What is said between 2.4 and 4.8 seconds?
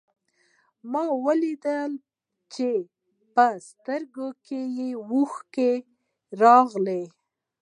چې په سترګو کې